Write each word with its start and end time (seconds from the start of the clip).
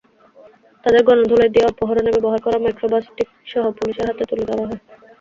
তাঁদের 0.83 1.01
গণধোলাই 1.07 1.49
দিয়ে 1.53 1.69
অপহরণে 1.71 2.09
ব্যবহার 2.15 2.39
করা 2.41 2.57
মাইক্রো-বাসটিসহ 2.59 3.63
পুলিশের 3.77 4.07
হাতে 4.09 4.23
তুলে 4.29 4.45
দেওয়া 4.49 4.65
হয়। 4.69 4.79